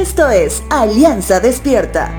Esto 0.00 0.30
es 0.30 0.64
Alianza 0.70 1.40
Despierta. 1.40 2.10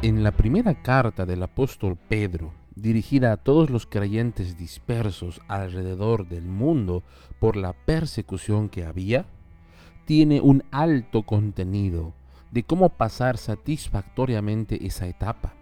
En 0.00 0.24
la 0.24 0.30
primera 0.30 0.72
carta 0.82 1.26
del 1.26 1.42
apóstol 1.42 1.98
Pedro, 2.08 2.54
dirigida 2.74 3.32
a 3.32 3.36
todos 3.36 3.68
los 3.68 3.84
creyentes 3.84 4.56
dispersos 4.56 5.42
alrededor 5.48 6.26
del 6.30 6.44
mundo 6.44 7.02
por 7.40 7.56
la 7.56 7.74
persecución 7.74 8.70
que 8.70 8.86
había, 8.86 9.26
tiene 10.06 10.40
un 10.40 10.64
alto 10.70 11.24
contenido 11.24 12.14
de 12.52 12.62
cómo 12.62 12.88
pasar 12.88 13.36
satisfactoriamente 13.36 14.86
esa 14.86 15.06
etapa, 15.08 15.52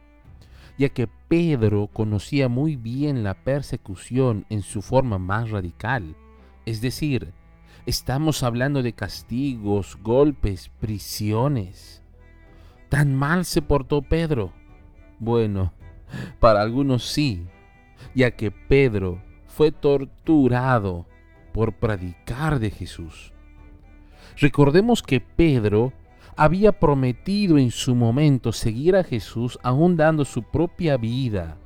ya 0.78 0.90
que 0.90 1.08
Pedro 1.26 1.88
conocía 1.92 2.48
muy 2.48 2.76
bien 2.76 3.24
la 3.24 3.34
persecución 3.34 4.46
en 4.48 4.62
su 4.62 4.80
forma 4.80 5.18
más 5.18 5.50
radical, 5.50 6.14
es 6.66 6.80
decir, 6.80 7.32
estamos 7.90 8.44
hablando 8.44 8.82
de 8.82 8.92
castigos, 8.92 9.98
golpes, 10.00 10.70
prisiones. 10.80 12.02
¿Tan 12.88 13.14
mal 13.14 13.44
se 13.44 13.62
portó 13.62 14.00
Pedro? 14.00 14.52
Bueno, 15.18 15.72
para 16.38 16.62
algunos 16.62 17.04
sí, 17.04 17.44
ya 18.14 18.30
que 18.30 18.52
Pedro 18.52 19.20
fue 19.46 19.72
torturado 19.72 21.06
por 21.52 21.74
predicar 21.74 22.60
de 22.60 22.70
Jesús. 22.70 23.32
Recordemos 24.38 25.02
que 25.02 25.20
Pedro 25.20 25.92
había 26.36 26.70
prometido 26.70 27.58
en 27.58 27.72
su 27.72 27.96
momento 27.96 28.52
seguir 28.52 28.94
a 28.94 29.02
Jesús 29.02 29.58
aún 29.64 29.96
dando 29.96 30.24
su 30.24 30.44
propia 30.44 30.96
vida. 30.96 31.56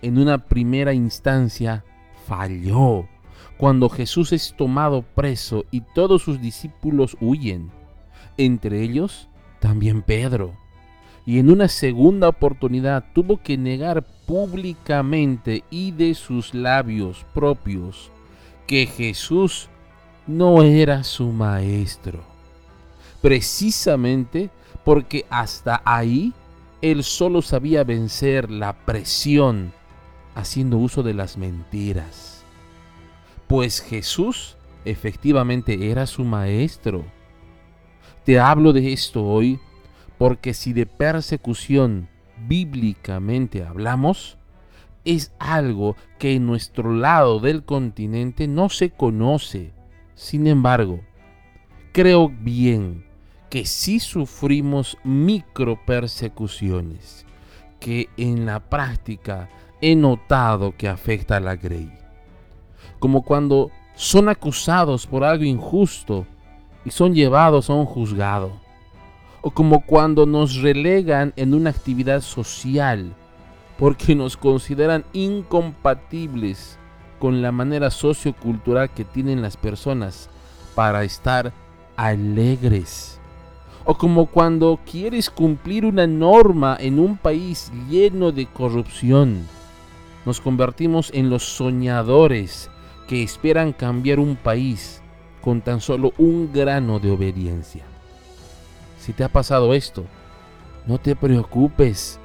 En 0.00 0.16
una 0.16 0.46
primera 0.46 0.94
instancia 0.94 1.84
falló 2.26 3.08
cuando 3.56 3.88
Jesús 3.88 4.32
es 4.32 4.54
tomado 4.56 5.02
preso 5.02 5.64
y 5.70 5.80
todos 5.80 6.22
sus 6.22 6.40
discípulos 6.40 7.16
huyen, 7.20 7.70
entre 8.36 8.82
ellos 8.82 9.28
también 9.60 10.02
Pedro. 10.02 10.52
Y 11.26 11.38
en 11.38 11.50
una 11.50 11.68
segunda 11.68 12.28
oportunidad 12.28 13.04
tuvo 13.14 13.38
que 13.42 13.56
negar 13.56 14.04
públicamente 14.26 15.64
y 15.70 15.92
de 15.92 16.14
sus 16.14 16.52
labios 16.52 17.24
propios 17.32 18.10
que 18.66 18.86
Jesús 18.86 19.68
no 20.26 20.62
era 20.62 21.02
su 21.02 21.32
maestro. 21.32 22.20
Precisamente 23.22 24.50
porque 24.84 25.24
hasta 25.30 25.80
ahí 25.84 26.34
él 26.82 27.02
solo 27.02 27.40
sabía 27.40 27.84
vencer 27.84 28.50
la 28.50 28.74
presión 28.74 29.72
haciendo 30.34 30.76
uso 30.76 31.02
de 31.02 31.14
las 31.14 31.38
mentiras. 31.38 32.43
Pues 33.54 33.80
Jesús 33.80 34.56
efectivamente 34.84 35.92
era 35.92 36.08
su 36.08 36.24
maestro. 36.24 37.04
Te 38.24 38.40
hablo 38.40 38.72
de 38.72 38.92
esto 38.92 39.24
hoy 39.24 39.60
porque 40.18 40.54
si 40.54 40.72
de 40.72 40.86
persecución 40.86 42.08
bíblicamente 42.48 43.62
hablamos, 43.62 44.38
es 45.04 45.32
algo 45.38 45.94
que 46.18 46.34
en 46.34 46.46
nuestro 46.46 46.92
lado 46.96 47.38
del 47.38 47.62
continente 47.62 48.48
no 48.48 48.70
se 48.70 48.90
conoce. 48.90 49.70
Sin 50.16 50.48
embargo, 50.48 50.98
creo 51.92 52.30
bien 52.30 53.06
que 53.50 53.66
sí 53.66 54.00
sufrimos 54.00 54.98
micro 55.04 55.78
persecuciones, 55.86 57.24
que 57.78 58.08
en 58.16 58.46
la 58.46 58.68
práctica 58.68 59.48
he 59.80 59.94
notado 59.94 60.74
que 60.76 60.88
afecta 60.88 61.36
a 61.36 61.40
la 61.40 61.54
Grey. 61.54 62.03
Como 63.04 63.20
cuando 63.20 63.70
son 63.96 64.30
acusados 64.30 65.06
por 65.06 65.24
algo 65.24 65.44
injusto 65.44 66.24
y 66.86 66.90
son 66.90 67.14
llevados 67.14 67.68
a 67.68 67.74
un 67.74 67.84
juzgado. 67.84 68.52
O 69.42 69.50
como 69.50 69.84
cuando 69.84 70.24
nos 70.24 70.62
relegan 70.62 71.34
en 71.36 71.52
una 71.52 71.68
actividad 71.68 72.22
social 72.22 73.14
porque 73.78 74.14
nos 74.14 74.38
consideran 74.38 75.04
incompatibles 75.12 76.78
con 77.18 77.42
la 77.42 77.52
manera 77.52 77.90
sociocultural 77.90 78.88
que 78.88 79.04
tienen 79.04 79.42
las 79.42 79.58
personas 79.58 80.30
para 80.74 81.04
estar 81.04 81.52
alegres. 81.96 83.20
O 83.84 83.98
como 83.98 84.24
cuando 84.24 84.80
quieres 84.90 85.28
cumplir 85.28 85.84
una 85.84 86.06
norma 86.06 86.74
en 86.80 86.98
un 86.98 87.18
país 87.18 87.70
lleno 87.90 88.32
de 88.32 88.46
corrupción. 88.46 89.46
Nos 90.24 90.40
convertimos 90.40 91.10
en 91.12 91.28
los 91.28 91.42
soñadores 91.42 92.70
esperan 93.22 93.72
cambiar 93.72 94.18
un 94.18 94.36
país 94.36 95.00
con 95.40 95.60
tan 95.60 95.80
solo 95.80 96.12
un 96.18 96.52
grano 96.52 96.98
de 96.98 97.10
obediencia. 97.10 97.84
Si 98.98 99.12
te 99.12 99.24
ha 99.24 99.28
pasado 99.28 99.74
esto, 99.74 100.04
no 100.86 100.98
te 100.98 101.14
preocupes 101.14 102.18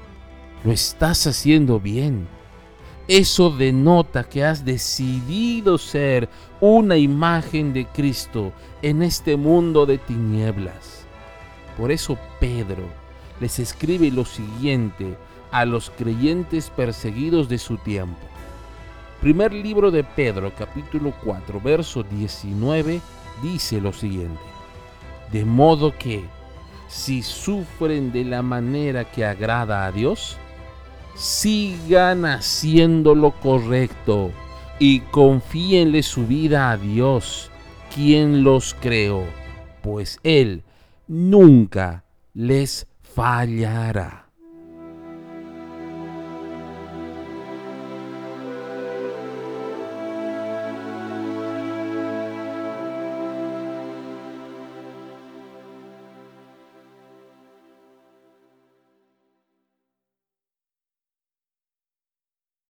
lo 0.64 0.72
estás 0.72 1.26
haciendo 1.28 1.80
bien. 1.80 2.28
Eso 3.08 3.50
denota 3.50 4.24
que 4.24 4.44
has 4.44 4.66
decidido 4.66 5.78
ser 5.78 6.30
una 6.60 6.98
imagen 6.98 7.74
de 7.74 7.86
Cristo 7.86 8.52
en 8.82 9.02
este 9.02 9.36
mundo 9.36 9.86
de 9.86 9.98
tinieblas. 9.98 11.06
Por 11.78 11.92
eso 11.92 12.18
Pedro 12.40 12.84
les 13.40 13.58
escribe 13.58 14.12
lo 14.12 14.26
siguiente 14.26 15.18
a 15.52 15.66
los 15.66 15.90
creyentes 15.90 16.70
perseguidos 16.70 17.50
de 17.50 17.58
su 17.58 17.78
tiempo. 17.78 18.28
Primer 19.22 19.54
libro 19.54 19.92
de 19.92 20.06
Pedro, 20.06 20.54
capítulo 20.58 21.14
4, 21.26 21.60
verso 21.60 22.04
19, 22.04 23.02
dice 23.44 23.82
lo 23.82 23.92
siguiente. 23.92 24.40
De 25.30 25.44
modo 25.44 25.94
que, 25.98 26.24
si 26.88 27.22
sufren 27.22 28.14
de 28.14 28.24
la 28.24 28.42
manera 28.42 29.04
que 29.04 29.26
agrada 29.26 29.86
a 29.86 29.92
Dios, 29.92 30.38
sigan 31.16 32.26
haciendo 32.26 33.14
lo 33.14 33.32
correcto 33.32 34.32
y 34.80 35.02
confíenle 35.02 36.02
su 36.02 36.26
vida 36.26 36.72
a 36.72 36.78
Dios, 36.78 37.52
quien 37.94 38.46
los 38.46 38.74
creó, 38.74 39.26
pues 39.82 40.18
Él 40.24 40.64
nunca 41.10 42.06
les 42.34 42.88
fallará. 43.02 44.29